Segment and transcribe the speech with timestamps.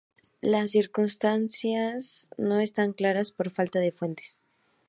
[0.41, 4.39] Las circunstancias no están claras por falta de fuentes.